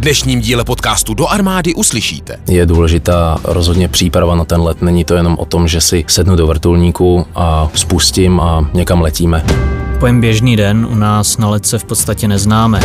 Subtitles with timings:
[0.00, 2.40] dnešním díle podcastu Do armády uslyšíte.
[2.48, 4.82] Je důležitá rozhodně příprava na ten let.
[4.82, 9.44] Není to jenom o tom, že si sednu do vrtulníku a spustím a někam letíme.
[10.00, 12.80] Pojem běžný den u nás na letce v podstatě neznáme.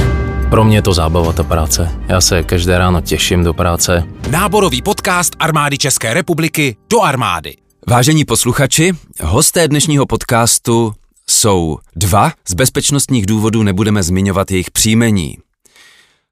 [0.50, 1.92] Pro mě je to zábava ta práce.
[2.08, 4.04] Já se každé ráno těším do práce.
[4.29, 7.56] Náborový podcast armády České republiky Do armády.
[7.88, 8.94] Vážení posluchači,
[9.24, 10.94] hosté dnešního podcastu
[11.29, 12.32] jsou dva.
[12.50, 15.38] Z bezpečnostních důvodů nebudeme zmiňovat jejich příjmení.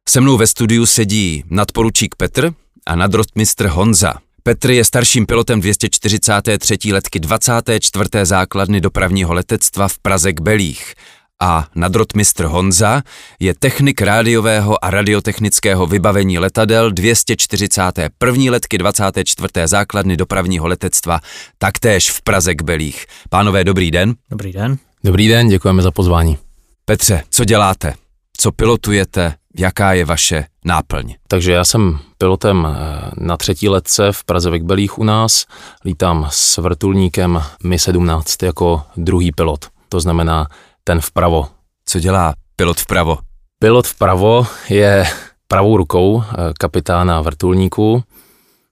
[0.09, 2.53] Se mnou ve studiu sedí nadporučík Petr
[2.85, 4.13] a nadrotmistr Honza.
[4.43, 6.77] Petr je starším pilotem 243.
[6.93, 8.09] letky 24.
[8.23, 10.93] základny dopravního letectva v Praze k Belích
[11.41, 13.01] a nadrotmistr Honza
[13.39, 18.51] je technik rádiového a radiotechnického vybavení letadel 241.
[18.51, 19.49] letky 24.
[19.65, 21.19] základny dopravního letectva,
[21.57, 23.05] taktéž v Praze k Belích.
[23.29, 24.15] Pánové, dobrý den.
[24.29, 24.77] Dobrý den.
[25.03, 26.37] Dobrý den, děkujeme za pozvání.
[26.85, 27.93] Petře, co děláte?
[28.37, 29.33] Co pilotujete?
[29.57, 31.13] Jaká je vaše náplň?
[31.27, 35.45] Takže já jsem pilotem eh, na třetí letce v Praze ve Kbelích u nás.
[35.85, 39.65] Lítám s vrtulníkem Mi-17 jako druhý pilot.
[39.89, 40.47] To znamená
[40.83, 41.47] ten vpravo.
[41.85, 43.17] Co dělá pilot vpravo?
[43.59, 45.05] Pilot vpravo je
[45.47, 48.03] pravou rukou eh, kapitána vrtulníku.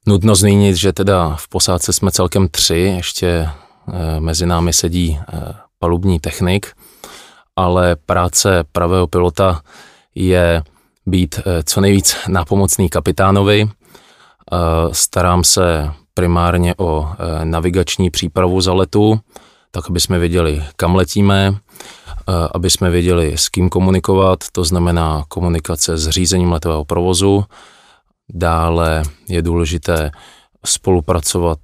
[0.06, 5.18] Nutno zmínit, že teda v posádce jsme celkem tři, ještě eh, mezi námi sedí
[5.78, 6.66] palubní technik,
[7.56, 9.62] ale práce pravého pilota
[10.14, 10.62] je
[11.06, 13.68] být eh, co nejvíc nápomocný kapitánovi.
[13.68, 14.56] Eh,
[14.92, 19.20] starám se primárně o eh, navigační přípravu za letu,
[19.70, 21.54] tak aby jsme věděli, kam letíme,
[22.54, 27.44] aby jsme věděli, s kým komunikovat, to znamená komunikace s řízením letového provozu.
[28.34, 30.10] Dále je důležité
[30.64, 31.58] spolupracovat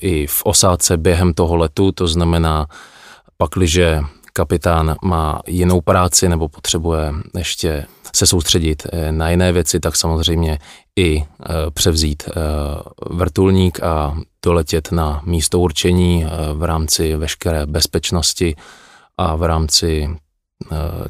[0.00, 2.66] i v osádce během toho letu, to znamená,
[3.36, 4.00] pakliže
[4.36, 10.58] kapitán má jinou práci nebo potřebuje ještě se soustředit eh, na jiné věci, tak samozřejmě
[10.96, 12.32] i eh, převzít eh,
[13.10, 18.56] vrtulník a doletět na místo určení v rámci veškeré bezpečnosti
[19.18, 20.08] a v rámci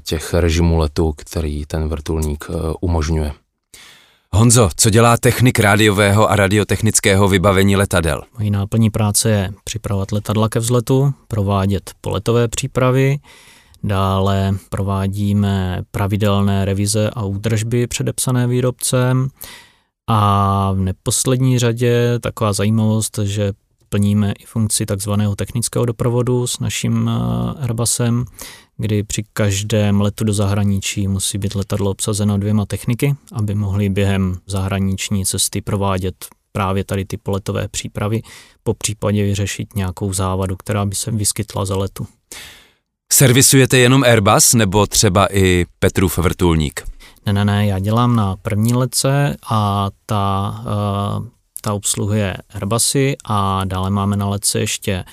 [0.03, 2.47] těch režimů letu, který ten vrtulník
[2.81, 3.33] umožňuje.
[4.35, 8.23] Honzo, co dělá technik rádiového a radiotechnického vybavení letadel?
[8.39, 13.19] Mojí náplní práce je připravovat letadla ke vzletu, provádět poletové přípravy,
[13.85, 19.29] dále provádíme pravidelné revize a údržby předepsané výrobcem
[20.07, 23.53] a v neposlední řadě taková zajímavost, že
[23.95, 28.25] plníme i funkci takzvaného technického doprovodu s naším eh, Airbusem,
[28.77, 34.39] kdy při každém letu do zahraničí musí být letadlo obsazeno dvěma techniky, aby mohli během
[34.47, 36.15] zahraniční cesty provádět
[36.53, 38.23] právě tady ty poletové přípravy,
[38.63, 42.07] po případě vyřešit nějakou závadu, která by se vyskytla za letu.
[43.13, 46.83] Servisujete jenom Airbus nebo třeba i Petrův vrtulník?
[47.27, 50.55] Ne, ne, ne, já dělám na první letce a ta,
[51.19, 51.34] uh,
[51.65, 55.05] ta obsluhuje Airbusy a dále máme na letce ještě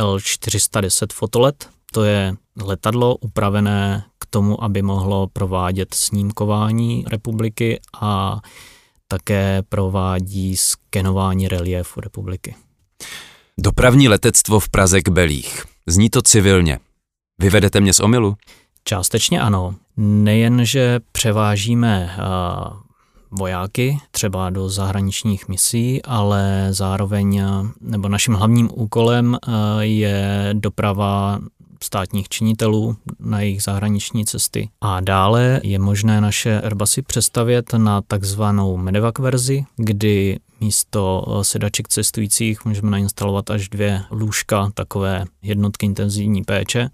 [0.00, 8.40] L410 fotolet, to je letadlo upravené k tomu, aby mohlo provádět snímkování republiky a
[9.08, 12.54] také provádí skenování reliéfu republiky.
[13.58, 15.64] Dopravní letectvo v Praze k Belích.
[15.86, 16.78] Zní to civilně.
[17.38, 18.36] Vyvedete mě z omilu?
[18.84, 19.74] Částečně ano.
[19.96, 22.84] Nejen, že převážíme uh,
[23.38, 27.42] vojáky třeba do zahraničních misí, ale zároveň,
[27.80, 29.36] nebo naším hlavním úkolem
[29.80, 31.40] je doprava
[31.84, 34.68] státních činitelů na jejich zahraniční cesty.
[34.80, 42.64] A dále je možné naše Airbusy přestavět na takzvanou medevac verzi, kdy místo sedaček cestujících
[42.64, 46.90] můžeme nainstalovat až dvě lůžka, takové jednotky intenzivní péče,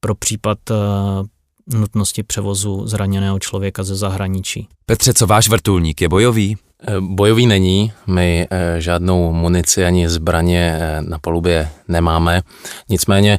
[0.00, 0.74] pro případ eh,
[1.74, 4.68] nutnosti převozu zraněného člověka ze zahraničí.
[4.86, 6.56] Petře, co váš vrtulník je bojový?
[6.82, 12.42] Eh, bojový není, my eh, žádnou munici ani zbraně na palubě nemáme.
[12.88, 13.38] Nicméně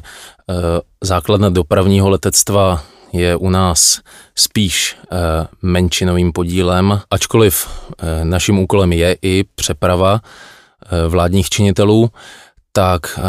[1.02, 2.82] základna dopravního letectva
[3.12, 4.00] je u nás
[4.34, 4.96] spíš
[5.62, 7.68] menšinovým podílem, ačkoliv
[8.22, 10.20] naším úkolem je i přeprava
[11.08, 12.10] vládních činitelů,
[12.72, 13.20] tak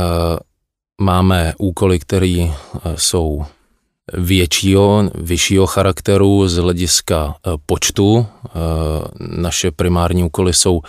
[1.02, 2.48] máme úkoly, které
[2.96, 3.46] jsou
[4.14, 8.26] většího, vyššího charakteru z hlediska e, počtu.
[8.26, 8.50] E,
[9.20, 10.82] naše primární úkoly jsou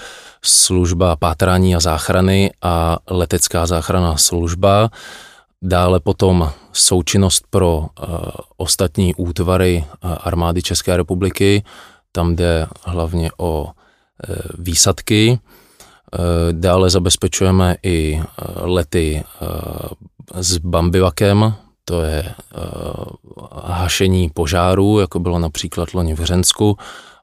[0.45, 4.91] služba pátrání a záchrany a letecká záchrana služba.
[5.63, 8.07] Dále potom součinnost pro e,
[8.57, 11.65] ostatní útvary armády České republiky.
[12.13, 13.71] Tam jde hlavně o
[14.59, 15.39] výsadky.
[16.53, 18.23] Dále zabezpečujeme i
[18.63, 19.25] lety
[20.35, 23.05] s bambivakem, to je uh,
[23.65, 26.79] hašení požárů, jako bylo například loni v Hřensku,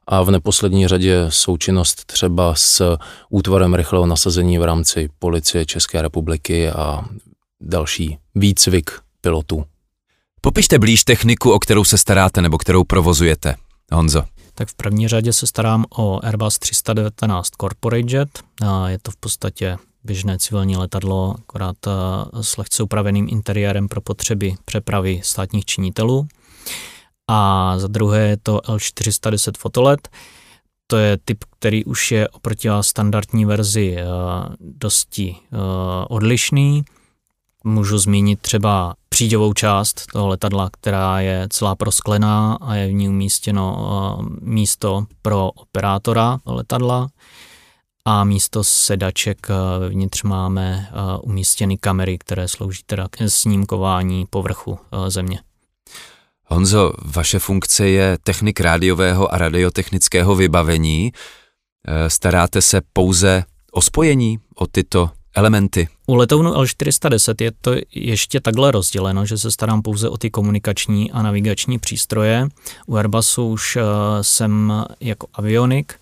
[0.06, 2.96] a v neposlední řadě součinnost třeba s
[3.30, 7.04] útvarem rychlého nasazení v rámci policie České republiky a
[7.60, 9.64] další výcvik pilotů.
[10.40, 13.54] Popište blíž techniku, o kterou se staráte nebo kterou provozujete.
[13.92, 14.24] Honzo.
[14.54, 18.28] Tak v první řadě se starám o Airbus 319 Corporate Jet.
[18.86, 21.76] Je to v podstatě běžné civilní letadlo, akorát
[22.40, 26.28] s lehce upraveným interiérem pro potřeby přepravy státních činitelů.
[27.30, 30.08] A za druhé je to L410 fotolet.
[30.86, 33.96] To je typ, který už je oproti standardní verzi
[34.60, 35.36] dosti
[36.08, 36.82] odlišný.
[37.64, 43.08] Můžu zmínit třeba příďovou část toho letadla, která je celá prosklená a je v ní
[43.08, 47.08] umístěno místo pro operátora letadla
[48.24, 49.46] místo sedaček
[49.78, 50.88] vevnitř máme
[51.22, 54.78] umístěny kamery, které slouží teda k snímkování povrchu
[55.08, 55.40] země.
[56.46, 61.12] Honzo, vaše funkce je technik rádiového a radiotechnického vybavení.
[62.08, 65.88] Staráte se pouze o spojení, o tyto elementy?
[66.06, 71.12] U letounu L410 je to ještě takhle rozděleno, že se starám pouze o ty komunikační
[71.12, 72.48] a navigační přístroje.
[72.86, 73.78] U Airbusu už
[74.22, 75.94] jsem jako avionik,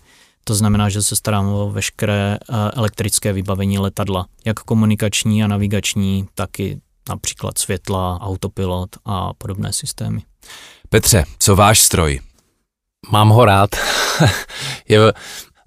[0.43, 6.27] to znamená, že se starám o veškeré uh, elektrické vybavení letadla, jak komunikační a navigační,
[6.35, 6.79] tak i
[7.09, 10.21] například světla, autopilot a podobné systémy.
[10.89, 12.19] Petře, co váš stroj?
[13.11, 13.69] Mám ho rád.
[14.87, 15.13] je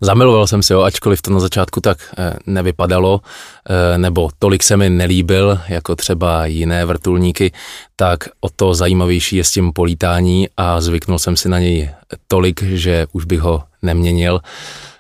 [0.05, 3.21] Zamiloval jsem si ho, ačkoliv to na začátku tak eh, nevypadalo,
[3.69, 7.53] eh, nebo tolik se mi nelíbil, jako třeba jiné vrtulníky,
[7.97, 11.91] tak o to zajímavější je s tím polítání a zvyknul jsem si na něj
[12.29, 14.41] tolik, že už bych ho neměnil.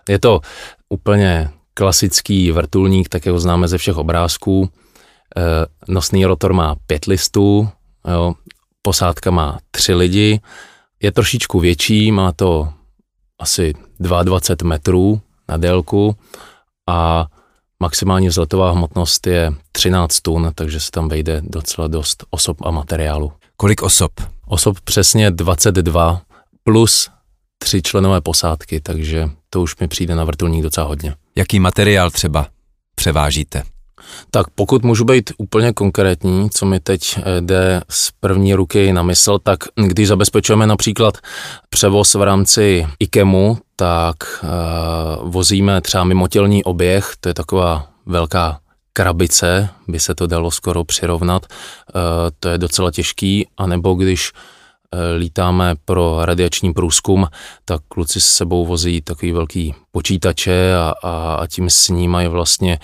[0.08, 0.40] Je to
[0.88, 4.70] úplně klasický vrtulník, tak ho známe ze všech obrázků.
[5.36, 5.42] Eh,
[5.88, 7.68] nosný rotor má pět listů,
[8.08, 8.34] jo,
[8.82, 10.40] posádka má tři lidi,
[11.02, 12.68] je trošičku větší, má to
[13.38, 16.16] asi 22 metrů na délku
[16.88, 17.26] a
[17.80, 23.32] maximální vzletová hmotnost je 13 tun, takže se tam vejde docela dost osob a materiálu.
[23.56, 24.12] Kolik osob?
[24.46, 26.22] Osob přesně 22
[26.64, 27.10] plus
[27.58, 31.14] tři členové posádky, takže to už mi přijde na vrtulník docela hodně.
[31.36, 32.46] Jaký materiál třeba
[32.94, 33.62] převážíte?
[34.30, 39.02] Tak pokud můžu být úplně konkrétní, co mi teď eh, jde z první ruky na
[39.02, 41.18] mysl, tak když zabezpečujeme například
[41.68, 48.58] převoz v rámci IKEMu, tak uh, vozíme třeba mimotělní oběh, to je taková velká
[48.92, 52.00] krabice, by se to dalo skoro přirovnat, uh,
[52.40, 54.32] to je docela těžký, anebo když
[55.16, 57.26] lítáme pro radiační průzkum,
[57.64, 62.78] tak kluci s sebou vozí takový velký počítače a, a, a tím snímají vlastně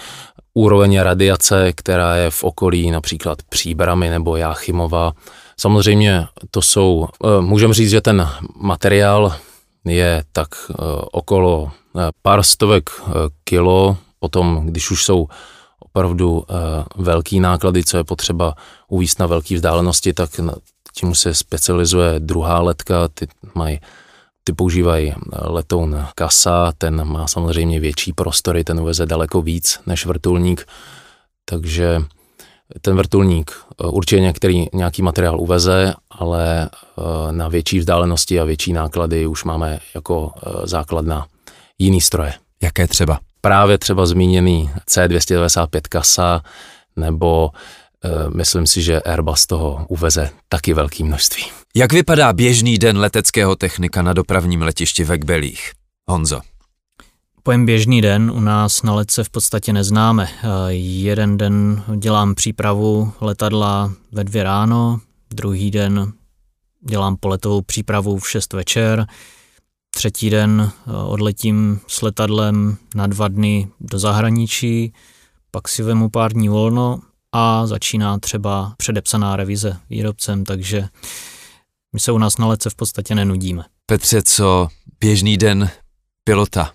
[0.54, 5.12] úroveň radiace, která je v okolí například Příbramy nebo Jáchymova.
[5.56, 9.34] Samozřejmě to jsou, eh, můžeme říct, že ten materiál
[9.84, 10.74] je tak eh,
[11.12, 12.90] okolo eh, pár stovek
[13.44, 15.28] kilo, potom když už jsou
[15.80, 16.44] opravdu
[16.96, 18.54] velký náklady, co je potřeba
[18.88, 20.40] uvíct na velké vzdálenosti, tak
[20.92, 23.80] tím se specializuje druhá letka, ty mají
[24.44, 30.66] ty používají letoun Kasa, ten má samozřejmě větší prostory, ten uveze daleko víc než vrtulník,
[31.44, 32.00] takže
[32.80, 38.72] ten vrtulník eh, určitě některý, nějaký materiál uveze, ale eh, na větší vzdálenosti a větší
[38.72, 41.26] náklady už máme jako eh, základna
[41.78, 42.34] jiný stroje.
[42.62, 43.18] Jaké třeba?
[43.40, 46.42] Právě třeba zmíněný C295 Kasa
[46.96, 47.50] nebo
[48.34, 51.44] myslím si, že Airbus toho uveze taky velké množství.
[51.74, 55.72] Jak vypadá běžný den leteckého technika na dopravním letišti ve Kbelích?
[56.10, 56.40] Honzo.
[57.42, 60.28] Pojem běžný den u nás na letce v podstatě neznáme.
[60.28, 66.12] Eh, jeden den dělám přípravu letadla ve dvě ráno, druhý den
[66.80, 69.06] dělám poletovou přípravu v 6 večer,
[69.90, 74.92] třetí den eh, odletím s letadlem na dva dny do zahraničí,
[75.50, 77.00] pak si vemu pár dní volno
[77.32, 80.88] a začíná třeba předepsaná revize výrobcem, takže
[81.92, 83.64] my se u nás na lece v podstatě nenudíme.
[83.86, 84.68] Petře, co
[85.00, 85.70] běžný den
[86.24, 86.72] pilota?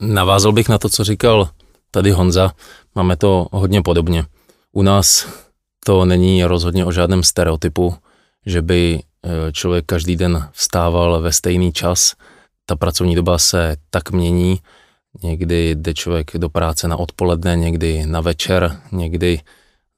[0.00, 1.48] Navázal bych na to, co říkal
[1.90, 2.52] tady Honza.
[2.94, 4.24] Máme to hodně podobně.
[4.72, 5.26] U nás
[5.84, 7.94] to není rozhodně o žádném stereotypu,
[8.46, 12.14] že by e, člověk každý den vstával ve stejný čas.
[12.66, 14.60] Ta pracovní doba se tak mění.
[15.22, 19.40] Někdy jde člověk do práce na odpoledne, někdy na večer, někdy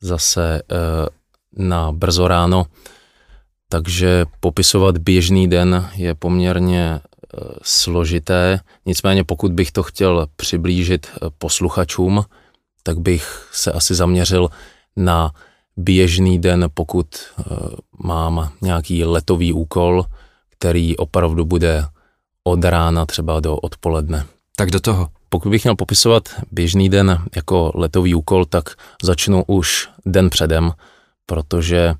[0.01, 1.07] zase eh,
[1.57, 2.67] na brzo ráno,
[3.69, 8.61] takže popisovat běžný den je poměrně eh, složité.
[8.87, 12.25] Nicméně pokud bych to chtěl přiblížit eh, posluchačům,
[12.83, 14.49] tak bych se asi zaměřil
[14.97, 15.33] na
[15.77, 17.07] běžný den, pokud
[18.05, 20.05] mám nějaký letový úkol,
[20.51, 21.85] který opravdu bude
[22.45, 24.27] od rána třeba do odpoledne.
[24.57, 25.09] Tak do toho.
[25.29, 28.71] Pokud bych měl popisovat běžný den jako letový úkol, tak
[29.03, 30.73] začnu už den předem,
[31.27, 31.95] protože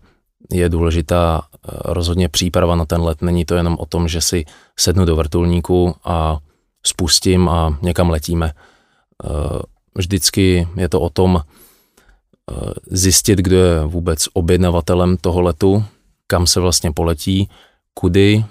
[0.53, 3.23] je důležitá eh, rozhodně příprava na ten let.
[3.23, 4.45] Není to jenom o tom, že si
[4.79, 6.39] sednu do vrtulníku a
[6.87, 8.53] spustím a někam letíme.
[9.25, 9.29] Eh,
[9.95, 12.55] vždycky je to o tom eh,
[12.87, 15.85] zjistit, kdo je vůbec objednavatelem toho letu,
[16.27, 17.49] kam se vlastně poletí,
[17.95, 18.45] kudy,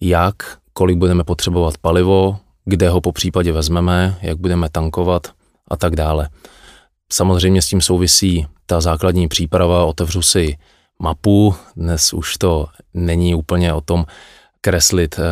[0.00, 5.26] jak, kolik budeme potřebovat palivo, kde ho po případě vezmeme, jak budeme tankovat
[5.68, 6.28] a tak dále.
[7.12, 10.56] Samozřejmě s tím souvisí ta základní příprava, otevřu si
[10.98, 14.06] mapu, dnes už to není úplně o tom
[14.60, 15.22] kreslit eh,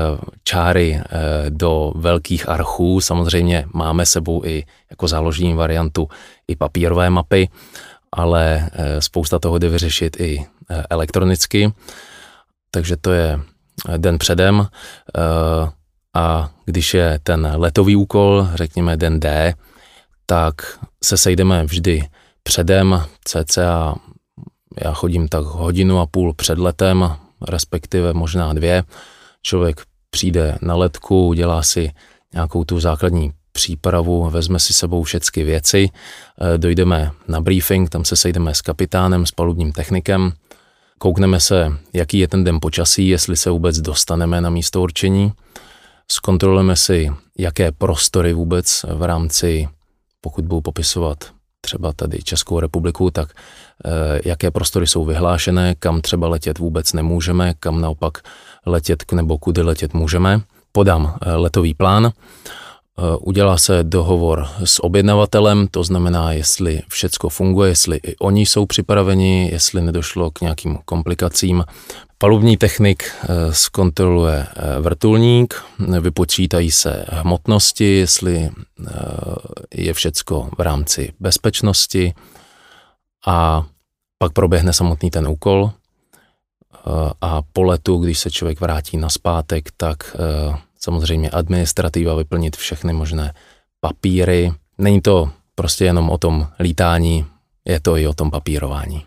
[0.45, 1.05] čáry eh,
[1.51, 6.09] do velkých archů, samozřejmě máme sebou i jako záložní variantu
[6.49, 7.49] i papírové mapy,
[8.13, 10.47] ale eh, spousta toho jde vyřešit i
[10.91, 11.73] elektronicky,
[12.71, 13.41] takže to je
[13.97, 14.67] den předem
[16.19, 19.55] a když je ten letový úkol, řekněme den D,
[20.27, 20.55] tak
[21.05, 22.05] se sejdeme vždy
[22.43, 23.95] předem, cca
[24.85, 27.11] já chodím tak hodinu a půl před letem,
[27.49, 28.85] respektive možná dvě.
[29.43, 31.91] Člověk přijde na letku, udělá si
[32.35, 35.89] nějakou tu základní přípravu, vezme si sebou všechny věci,
[36.41, 40.33] eh, dojdeme na briefing, tam se sejdeme s kapitánem, s palubním technikem,
[40.99, 45.33] koukneme se, jaký je ten den počasí, jestli se vůbec dostaneme na místo určení,
[46.13, 49.69] zkontrolujeme si, jaké prostory vůbec v rámci,
[50.21, 51.19] pokud budu popisovat
[51.61, 53.29] třeba tady Českou republiku, tak
[53.85, 58.19] eh, jaké prostory jsou vyhlášené, kam třeba letět vůbec nemůžeme, kam naopak
[58.67, 60.41] letět nebo kudy letět můžeme.
[60.73, 62.13] Podám eh, letový plán,
[63.21, 69.49] udělá se dohovor s objednavatelem, to znamená, jestli všecko funguje, jestli i oni jsou připraveni,
[69.53, 71.65] jestli nedošlo k nějakým komplikacím.
[72.19, 75.55] Palubní technik eh, zkontroluje eh, vrtulník,
[76.01, 78.51] vypočítají se hmotnosti, jestli
[79.75, 82.15] je všecko v rámci bezpečnosti
[83.27, 83.67] a
[84.19, 85.71] pak proběhne samotný ten úkol
[87.21, 90.17] a po letu, když se člověk vrátí na zpátek, tak
[90.89, 93.35] samozřejmě administrativa, vyplnit všechny možné
[93.81, 94.53] papíry.
[94.79, 97.27] Není to prostě jenom o tom lítání,
[97.65, 99.05] je to i o tom papírování.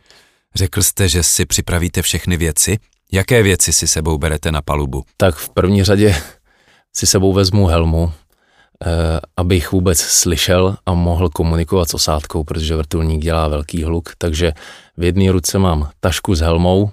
[0.56, 2.78] Řekl jste, že si připravíte všechny věci.
[3.12, 5.04] Jaké věci si sebou berete na palubu?
[5.18, 6.16] Tak v první řadě
[6.94, 13.22] si sebou vezmu helmu, eh, abych vůbec slyšel a mohl komunikovat s osádkou, protože vrtulník
[13.22, 14.54] dělá velký hluk, takže
[14.98, 16.92] v jedné ruce mám tašku s helmou,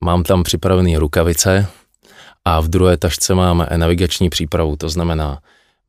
[0.00, 1.66] mám tam připravené rukavice,
[2.46, 5.38] a v druhé tašce mám navigační přípravu, to znamená,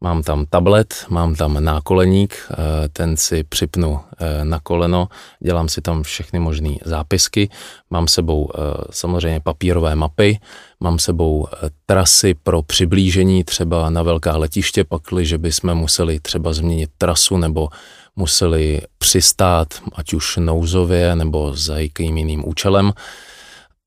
[0.02, 2.56] mám tam tablet, mám tam nákoleník, eh,
[2.90, 5.08] ten si připnu eh, na koleno,
[5.40, 7.50] dělám si tam všechny možné zápisky,
[7.90, 8.60] mám sebou eh,
[8.92, 10.40] samozřejmě papírové mapy,
[10.80, 11.48] mám sebou
[11.86, 17.70] trasy pro přiblížení třeba na velká letiště, pakli, že bychom museli třeba změnit trasu nebo
[18.16, 22.94] museli přistát, ať už nouzově nebo za jakým jiným účelem.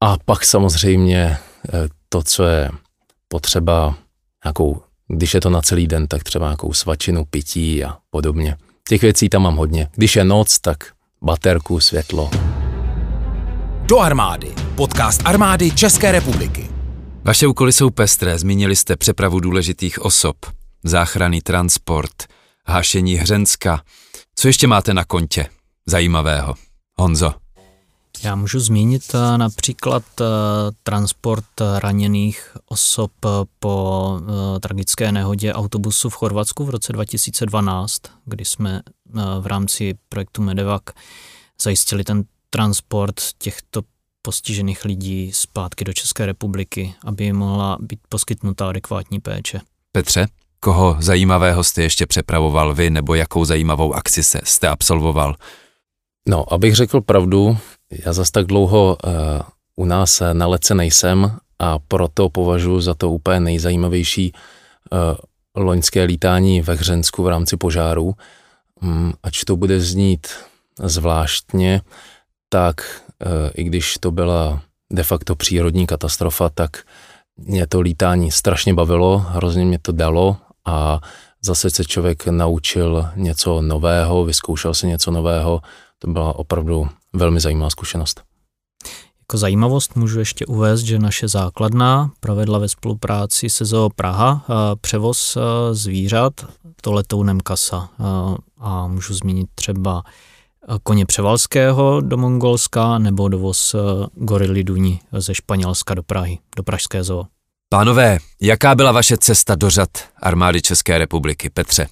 [0.01, 1.37] A pak samozřejmě
[2.13, 2.71] to, co je
[3.29, 3.95] potřeba,
[4.45, 8.57] nějakou, když je to na celý den, tak třeba nějakou svačinu, pití a podobně.
[8.89, 9.89] Těch věcí tam mám hodně.
[9.95, 10.77] Když je noc, tak
[11.23, 12.31] baterku, světlo.
[13.83, 14.55] Do armády.
[14.75, 16.71] Podcast armády České republiky.
[17.25, 18.39] Vaše úkoly jsou pestré.
[18.39, 20.37] Zmínili jste přepravu důležitých osob,
[20.85, 22.15] záchranný transport,
[22.67, 23.83] hášení hřenska.
[24.35, 25.47] Co ještě máte na kontě
[25.87, 26.55] zajímavého?
[26.99, 27.35] Honzo.
[28.23, 30.25] Já můžu zmínit eh, například eh,
[30.83, 31.45] transport
[31.79, 34.21] raněných osob eh, po
[34.61, 38.83] tragické nehodě autobusu v Chorvatsku v roce 2012, kdy jsme
[39.41, 40.83] v rámci projektu Medevac
[41.63, 43.83] zajistili ten transport těchto
[44.23, 49.61] postižených lidí zpátky do České republiky, aby jim mohla být poskytnuta adekvátní péče.
[49.93, 50.27] Petře,
[50.61, 55.35] koho zajímavého jste ještě přepravoval vy, nebo jakou zajímavou akci se jste absolvoval?
[56.29, 57.59] No, abych řekl pravdu,
[57.91, 59.13] já zas tak dlouho uh,
[59.77, 64.99] u nás na lece nejsem a proto považuji za to úplně nejzajímavější uh,
[65.65, 68.15] loňské lítání ve Hřensku v rámci požáru.
[68.83, 70.29] Um, ač to bude znít
[70.83, 71.83] zvláštně,
[72.49, 76.85] tak uh, i když to byla de facto přírodní katastrofa, tak
[77.37, 81.01] mě to lítání strašně bavilo, hrozně mě to dalo a
[81.43, 85.61] zase se člověk naučil něco nového, vyzkoušel si něco nového,
[85.99, 88.23] to byla opravdu velmi zajímavá zkušenost.
[89.21, 94.55] Jako zajímavost můžu ještě uvést, že naše základna provedla ve spolupráci se Zoo Praha eh,
[94.81, 96.33] převoz eh, zvířat
[96.83, 97.89] to letounem Kasa.
[98.01, 100.03] Eh, a můžu zmínit třeba
[100.83, 103.75] koně Převalského do Mongolska nebo dovoz
[104.15, 107.25] gorily Duni ze Španělska do Prahy, do Pražské zoo.
[107.69, 109.89] Pánové, jaká byla vaše cesta do řad
[110.23, 111.87] armády České republiky, Petře?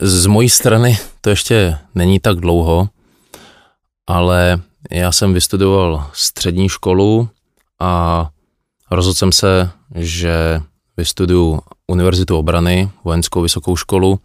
[0.00, 2.88] Z mojí strany to ještě není tak dlouho,
[4.10, 7.28] ale já jsem vystudoval střední školu
[7.80, 8.30] a
[8.90, 10.62] rozhodl jsem se, že
[10.96, 14.20] vystuduju Univerzitu obrany, vojenskou vysokou školu,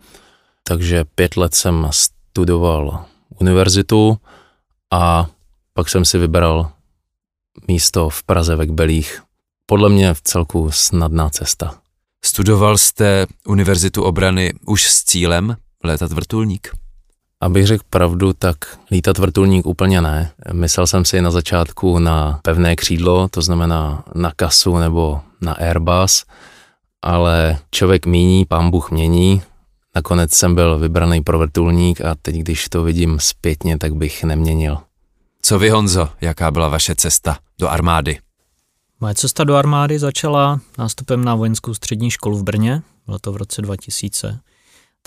[0.64, 3.06] takže pět let jsem studoval
[3.42, 4.18] univerzitu
[4.92, 5.28] a
[5.74, 6.72] pak jsem si vybral
[7.68, 9.22] místo v Praze ve Kbelích.
[9.66, 11.76] Podle mě v celku snadná cesta.
[12.26, 16.85] Studoval jste Univerzitu obrany už s cílem létat vrtulník?
[17.46, 20.32] Abych řekl pravdu, tak lítat vrtulník úplně ne.
[20.52, 26.26] Myslel jsem si na začátku na pevné křídlo, to znamená na kasu nebo na Airbus,
[27.02, 29.42] ale člověk míní, pán Bůh mění.
[29.96, 34.78] Nakonec jsem byl vybraný pro vrtulník a teď, když to vidím zpětně, tak bych neměnil.
[35.42, 38.20] Co vy, Honzo, jaká byla vaše cesta do armády?
[39.00, 43.38] Moje cesta do armády začala nástupem na vojenskou střední školu v Brně, bylo to v
[43.38, 44.40] roce 2000.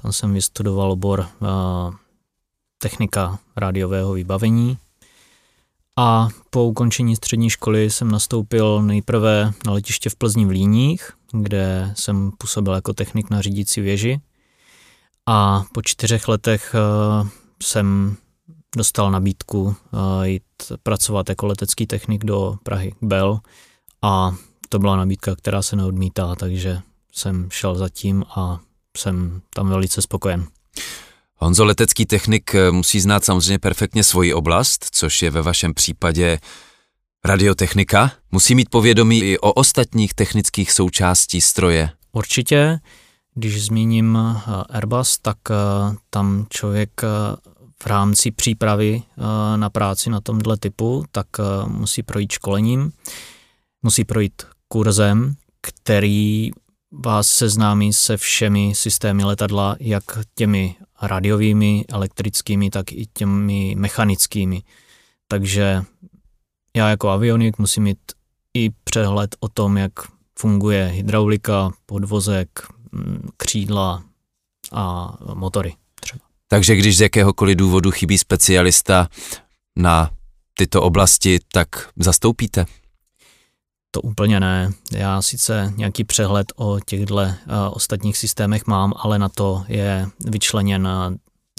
[0.03, 1.95] Tam jsem vystudoval obor uh,
[2.79, 4.79] technika rádiového vybavení.
[5.97, 11.93] A po ukončení střední školy jsem nastoupil nejprve na letiště v Plzni v Líních, kde
[11.97, 14.21] jsem působil jako technik na řídící věži.
[15.27, 16.75] A po čtyřech letech
[17.21, 17.29] uh,
[17.63, 18.17] jsem
[18.77, 19.75] dostal nabídku uh,
[20.23, 20.43] jít
[20.83, 23.41] pracovat jako letecký technik do Prahy Bell.
[24.03, 24.35] A
[24.69, 26.81] to byla nabídka, která se neodmítá, takže
[27.13, 28.61] jsem šel za tím a
[28.97, 30.47] jsem tam velice spokojen.
[31.41, 36.39] Honzo, letecký technik eh, musí znát samozřejmě perfektně svoji oblast, což je ve vašem případě
[37.25, 38.13] radiotechnika.
[38.33, 41.91] Musí mít povědomí i o ostatních technických součástí stroje.
[42.13, 42.79] Určitě,
[43.35, 45.55] když zmíním eh, Airbus, tak eh,
[46.11, 46.91] tam člověk
[47.83, 49.03] v rámci přípravy
[49.57, 51.27] na práci na tomhle typu, tak
[51.67, 52.93] musí projít školením,
[53.83, 56.51] musí projít kurzem, který
[56.93, 60.05] vás seznámí se všemi systémy letadla, jak
[60.35, 64.63] těmi radiovými, elektrickými, tak i těmi mechanickými.
[65.29, 65.83] Takže
[66.77, 67.99] já jako avionik musím mít
[68.55, 69.93] i přehled o tom, jak
[70.39, 72.49] funguje hydraulika, podvozek,
[72.93, 74.03] mm, křídla
[74.73, 76.25] a motory třeba.
[76.49, 79.09] Takže když z jakéhokoliv důvodu chybí specialista
[79.77, 80.11] na
[80.55, 82.67] tyto oblasti, tak zastoupíte?
[83.91, 84.71] To úplně ne.
[84.93, 87.31] Já sice nějaký přehled o těchto uh,
[87.71, 90.89] ostatních systémech mám, ale na to je vyčleněn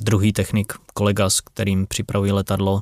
[0.01, 2.81] druhý technik, kolega, s kterým připravují letadlo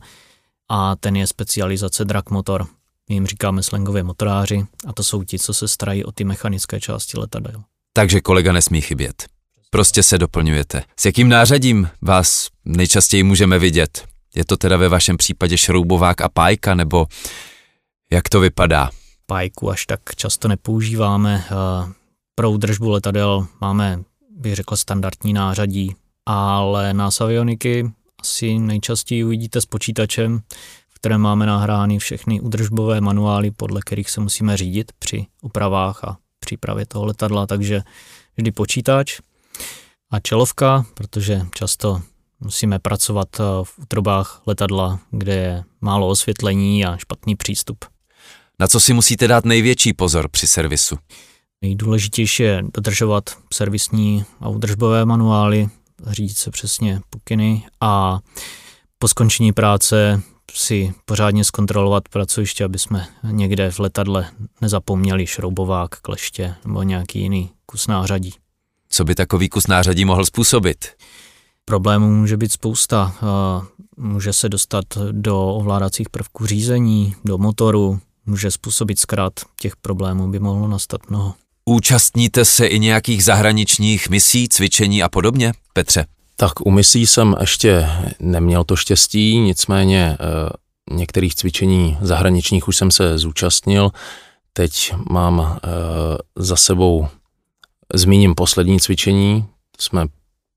[0.69, 2.67] a ten je specializace drag motor.
[3.09, 6.79] My jim říkáme slangově motoráři a to jsou ti, co se starají o ty mechanické
[6.79, 7.63] části letadel.
[7.93, 9.25] Takže kolega nesmí chybět.
[9.69, 10.83] Prostě se doplňujete.
[10.99, 14.05] S jakým nářadím vás nejčastěji můžeme vidět?
[14.35, 17.07] Je to teda ve vašem případě šroubovák a pájka, nebo
[18.11, 18.89] jak to vypadá?
[19.29, 21.43] Pajku až tak často nepoužíváme.
[22.35, 23.99] Pro údržbu letadel máme,
[24.37, 30.41] bych řekl, standardní nářadí, ale na avioniky asi nejčastěji uvidíte s počítačem,
[30.89, 36.17] v kterém máme nahrány všechny údržbové manuály, podle kterých se musíme řídit při opravách a
[36.39, 37.81] přípravě toho letadla, takže
[38.37, 39.19] vždy počítač
[40.11, 42.01] a čelovka, protože často
[42.39, 43.29] musíme pracovat
[43.63, 47.85] v útrobách letadla, kde je málo osvětlení a špatný přístup.
[48.59, 50.95] Na co si musíte dát největší pozor při servisu?
[51.61, 55.67] Nejdůležitější je dodržovat servisní a údržbové manuály,
[56.07, 58.19] řídit se přesně pokyny a
[58.99, 60.21] po skončení práce
[60.53, 67.49] si pořádně zkontrolovat pracoviště, aby jsme někde v letadle nezapomněli šroubovák, kleště nebo nějaký jiný
[67.65, 68.33] kus nářadí.
[68.89, 70.85] Co by takový kus nářadí mohl způsobit?
[71.65, 73.15] Problémů může být spousta.
[73.97, 79.33] Může se dostat do ovládacích prvků řízení, do motoru, může způsobit zkrát.
[79.59, 81.33] Těch problémů by mohlo nastat mnoho.
[81.65, 86.05] Účastníte se i nějakých zahraničních misí, cvičení a podobně, Petře?
[86.35, 92.91] Tak u misí jsem ještě neměl to štěstí, nicméně e, některých cvičení zahraničních už jsem
[92.91, 93.91] se zúčastnil.
[94.53, 95.67] Teď mám e,
[96.35, 97.07] za sebou,
[97.93, 99.45] zmíním poslední cvičení,
[99.79, 100.05] jsme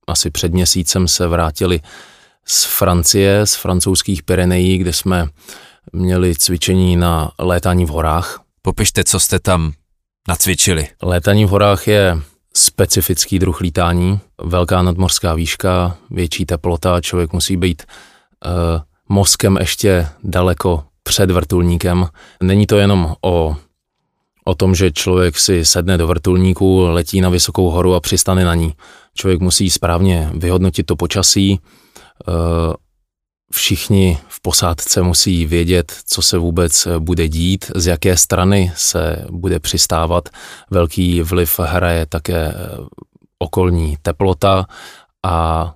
[0.06, 1.80] asi před měsícem se vrátili
[2.46, 5.28] z Francie, z francouzských Pyrenejí, kde jsme
[5.92, 8.40] měli cvičení na létání v horách.
[8.62, 9.72] Popište, co jste tam
[10.28, 10.88] nacvičili.
[11.02, 12.18] Létání v horách je
[12.54, 17.82] specifický druh lítání, velká nadmořská výška, větší teplota, člověk musí být
[18.46, 18.50] uh,
[19.08, 22.06] mozkem ještě daleko před vrtulníkem.
[22.42, 23.56] Není to jenom o,
[24.44, 28.54] o tom, že člověk si sedne do vrtulníku, letí na vysokou horu a přistane na
[28.54, 28.74] ní.
[29.14, 31.60] Člověk musí správně vyhodnotit to počasí,
[32.28, 32.34] uh,
[33.52, 39.60] všichni v posádce musí vědět, co se vůbec bude dít, z jaké strany se bude
[39.60, 40.28] přistávat.
[40.70, 42.54] Velký vliv hraje také
[43.38, 44.66] okolní teplota
[45.22, 45.74] a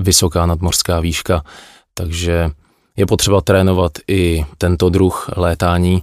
[0.00, 1.44] vysoká nadmořská výška,
[1.94, 2.50] takže
[2.96, 6.02] je potřeba trénovat i tento druh létání.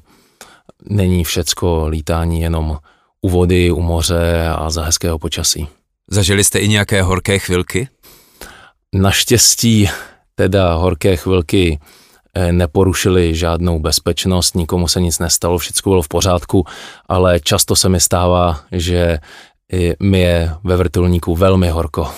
[0.90, 2.78] Není všecko lítání jenom
[3.22, 5.68] u vody, u moře a za hezkého počasí.
[6.10, 7.90] Zažili jste i nějaké horké chvilky?
[8.94, 9.90] Naštěstí
[10.42, 11.80] teda horké chvilky
[12.34, 16.66] eh, neporušili žádnou bezpečnost, nikomu se nic nestalo, všechno bylo v pořádku,
[17.10, 19.20] ale často se mi stává, že
[20.00, 22.12] mi je ve vrtulníku velmi horko.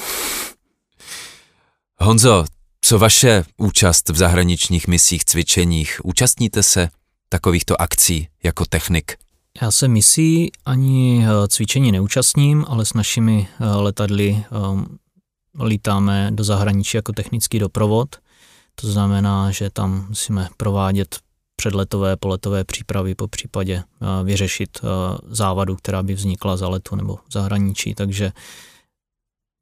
[1.99, 2.45] Honzo,
[2.81, 6.01] co vaše účast v zahraničních misích, cvičeních?
[6.03, 6.89] Účastníte se
[7.29, 9.15] takovýchto akcí jako technik?
[9.61, 14.43] Já se misí ani eh, cvičení neúčastním, ale s našimi eh, letadly
[15.63, 18.15] lítáme do zahraničí jako technický doprovod.
[18.75, 21.19] To znamená, že tam musíme provádět
[21.55, 23.83] předletové, poletové přípravy, po případě
[24.23, 24.81] vyřešit
[25.27, 27.95] závadu, která by vznikla za letu nebo v zahraničí.
[27.95, 28.31] Takže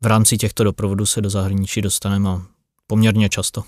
[0.03, 2.29] v rámci těchto doprovodů se do zahraničí dostaneme
[2.87, 3.63] poměrně často.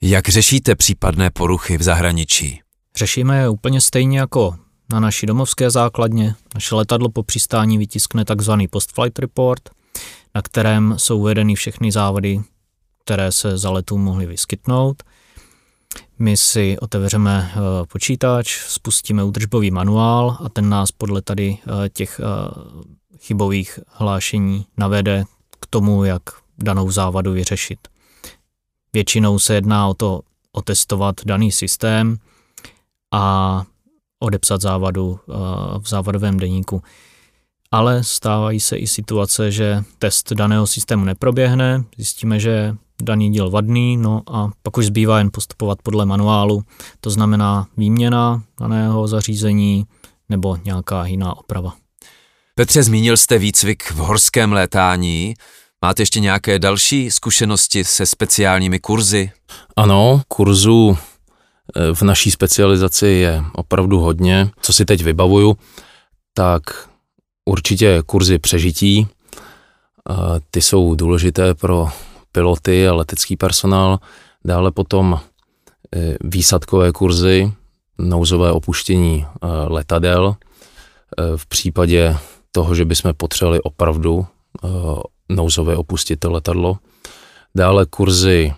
[0.00, 2.60] Jak řešíte případné poruchy v zahraničí?
[2.96, 4.56] Řešíme je úplně stejně jako
[4.92, 6.34] na naší domovské základně.
[6.54, 9.70] Naše letadlo po přistání vytiskne takzvaný post-flight report,
[10.38, 12.40] na kterém jsou uvedeny všechny závady,
[13.04, 15.02] které se za letu mohly vyskytnout.
[16.18, 22.20] My si otevřeme eh, počítač, spustíme údržbový manuál a ten nás podle tady eh, těch
[22.20, 22.24] eh,
[23.18, 25.24] chybových hlášení navede
[25.60, 26.22] k tomu, jak
[26.58, 27.88] danou závadu vyřešit.
[28.92, 30.20] Většinou se jedná o to
[30.52, 32.18] otestovat daný systém
[33.12, 33.64] a
[34.18, 35.20] odepsat závadu
[35.78, 36.82] v závadovém deníku.
[37.70, 43.96] Ale stávají se i situace, že test daného systému neproběhne, zjistíme, že daný díl vadný,
[43.96, 46.62] no a pak už zbývá jen postupovat podle manuálu,
[47.00, 49.86] to znamená výměna daného zařízení
[50.28, 51.72] nebo nějaká jiná oprava.
[52.54, 55.34] Petře, zmínil jste výcvik v horském létání.
[55.82, 59.30] Máte ještě nějaké další zkušenosti se speciálními kurzy?
[59.76, 60.98] Ano, kurzů
[61.76, 64.50] eh, v naší specializaci je opravdu hodně.
[64.60, 65.56] Co si teď vybavuju,
[66.34, 66.62] tak
[67.48, 69.06] určitě kurzy přežití.
[70.10, 70.14] Eh,
[70.50, 71.88] ty jsou důležité pro
[72.32, 73.98] piloty a letecký personál,
[74.44, 75.20] dále potom
[75.96, 77.52] e, výsadkové kurzy,
[77.98, 80.36] nouzové opuštění e, letadel
[81.36, 82.16] v případě
[82.52, 84.26] toho, že bychom potřebovali opravdu
[85.28, 86.78] nouzové opustit letadlo.
[87.54, 88.54] Dále kurzy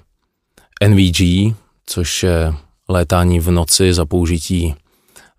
[0.89, 1.55] NVG,
[1.87, 2.55] což je
[2.89, 4.75] létání v noci za použití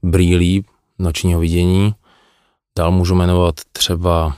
[0.04, 0.66] brýlí
[1.00, 1.94] nočního vidění.
[2.77, 4.36] Dál můžu jmenovat třeba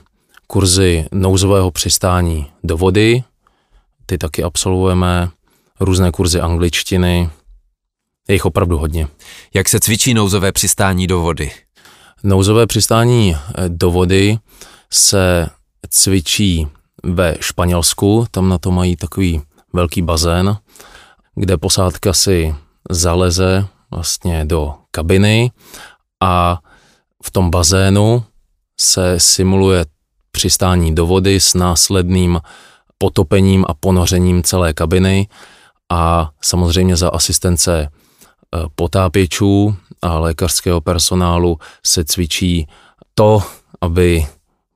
[0.47, 3.23] kurzy nouzového přistání do vody,
[4.05, 5.29] ty taky absolvujeme,
[5.79, 7.29] různé kurzy angličtiny,
[8.27, 9.07] je jich opravdu hodně.
[9.53, 11.51] Jak se cvičí nouzové přistání do vody?
[12.23, 14.37] Nouzové přistání eh, do vody
[14.91, 15.49] se
[15.89, 16.67] cvičí
[17.03, 19.41] ve Španělsku, tam na to mají takový
[19.73, 20.57] velký bazén,
[21.35, 22.55] kde posádka si
[22.89, 25.51] zaleze vlastně do kabiny
[26.21, 26.59] a
[27.25, 28.23] v tom bazénu
[28.79, 29.85] se simuluje
[30.31, 32.39] přistání do vody s následným
[32.97, 35.27] potopením a ponořením celé kabiny
[35.91, 37.89] a samozřejmě za asistence e,
[38.75, 42.67] potápěčů a lékařského personálu se cvičí
[43.15, 43.43] to,
[43.81, 44.27] aby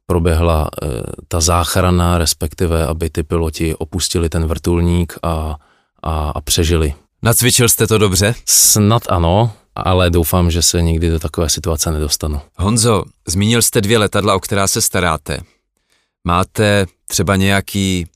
[0.06, 0.88] proběhla e,
[1.28, 5.56] ta záchrana, respektive aby ty piloti opustili ten vrtulník a,
[6.04, 6.94] a, a přežili.
[7.24, 8.36] Nacvičil jste to dobře?
[8.46, 9.52] Snad ano,
[9.86, 12.42] ale doufám, že se nikdy do takové situace nedostanu.
[12.58, 15.40] Honzo, zmínil jste dvě letadla, o která se staráte.
[16.24, 18.08] Máte třeba nějaký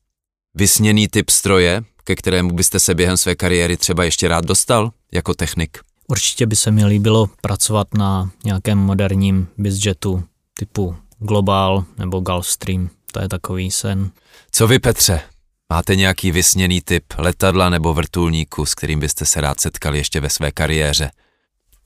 [0.56, 5.34] vysněný typ stroje, ke kterému byste se během své kariéry třeba ještě rád dostal jako
[5.34, 5.78] technik?
[6.08, 12.90] Určitě by se mi líbilo pracovat na nějakém moderním bizjetu typu Global nebo Gulfstream.
[13.12, 14.12] To je takový sen.
[14.52, 15.22] Co vy, Petře?
[15.70, 20.30] Máte nějaký vysněný typ letadla nebo vrtulníku, s kterým byste se rád setkali ještě ve
[20.30, 21.12] své kariéře?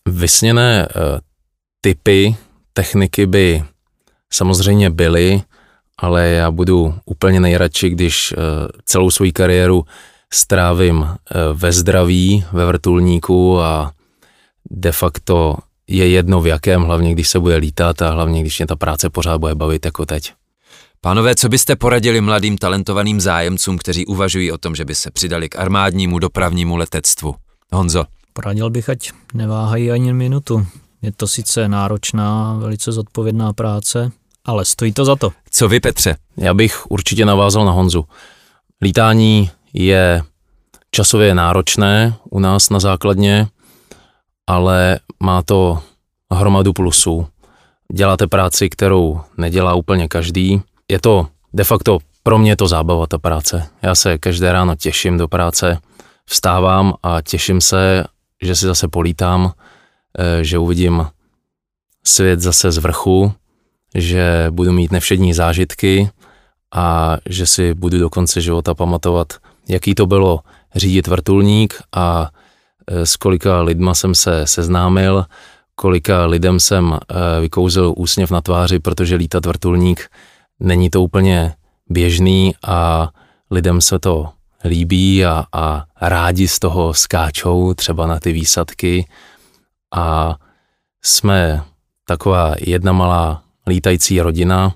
[0.09, 1.19] Vysněné uh,
[1.81, 2.35] typy
[2.73, 3.63] techniky by
[4.33, 5.41] samozřejmě byly,
[5.97, 8.37] ale já budu úplně nejradši, když eh,
[8.85, 9.85] celou svou kariéru
[10.33, 13.91] strávím eh, ve zdraví, ve vrtulníku a
[14.71, 18.67] de facto je jedno v jakém, hlavně když se bude lítat a hlavně když mě
[18.67, 20.33] ta práce pořád bude bavit jako teď.
[21.01, 25.49] Pánové, co byste poradili mladým talentovaným zájemcům, kteří uvažují o tom, že by se přidali
[25.49, 27.35] k armádnímu dopravnímu letectvu?
[27.71, 28.05] Honzo.
[28.35, 30.67] Poradil bych, ať neváhají ani minutu.
[31.01, 34.11] Je to sice náročná, velice zodpovědná práce,
[34.45, 35.31] ale stojí to za to.
[35.51, 36.15] Co vy, Petře?
[36.37, 38.05] Já bych určitě navázal na Honzu.
[38.81, 40.23] Lítání je
[40.91, 43.47] časově náročné u nás na základně,
[44.47, 45.79] ale má to
[46.31, 47.27] hromadu plusů.
[47.93, 50.61] Děláte práci, kterou nedělá úplně každý.
[50.91, 53.67] Je to de facto pro mě to zábava, ta práce.
[53.81, 55.77] Já se každé ráno těším do práce,
[56.25, 58.03] vstávám a těším se,
[58.45, 59.51] že si zase polítám,
[60.17, 61.07] eh, že uvidím
[62.03, 63.33] svět zase z vrchu,
[63.95, 66.09] že budu mít nevšední zážitky
[66.73, 69.33] a že si budu do konce života pamatovat,
[69.67, 70.39] jaký to bylo
[70.75, 72.29] řídit vrtulník a
[72.87, 75.25] eh, s kolika lidma jsem se seznámil,
[75.75, 80.09] kolika lidem jsem eh, vykouzil úsměv na tváři, protože lítat vrtulník
[80.59, 81.53] není to úplně
[81.89, 83.09] běžný a
[83.51, 84.29] lidem se to
[84.65, 89.07] líbí a, a rádi z toho skáčou třeba na ty výsadky
[89.95, 90.35] a
[91.03, 91.63] jsme
[92.07, 94.75] taková jedna malá lítající rodina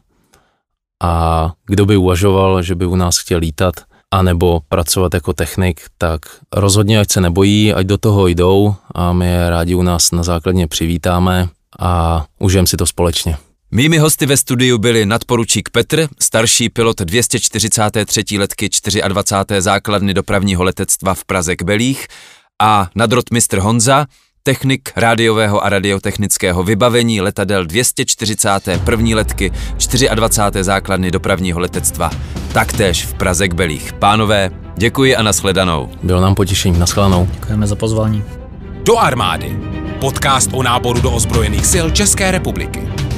[1.03, 3.73] a kdo by uvažoval, že by u nás chtěl lítat
[4.11, 6.21] anebo pracovat jako technik, tak
[6.53, 10.23] rozhodně ať se nebojí, ať do toho jdou a my je rádi u nás na
[10.23, 11.47] základně přivítáme
[11.79, 13.37] a užijeme si to společně.
[13.71, 18.23] Mými hosty ve studiu byli nadporučík Petr, starší pilot 243.
[18.37, 18.69] letky
[19.07, 19.61] 24.
[19.61, 22.07] základny dopravního letectva v Praze k Belích
[22.61, 24.05] a nadrotmistr Honza,
[24.43, 29.15] technik rádiového a radiotechnického vybavení letadel 241.
[29.15, 29.51] letky
[30.15, 30.63] 24.
[30.63, 32.11] základny dopravního letectva,
[32.53, 33.93] taktéž v Praze k Belích.
[33.93, 35.89] Pánové, děkuji a nashledanou.
[36.03, 37.27] Bylo nám potěšením, nashledanou.
[37.33, 38.23] Děkujeme za pozvání.
[38.83, 39.57] Do armády.
[39.99, 43.08] Podcast o náboru do ozbrojených sil České republiky.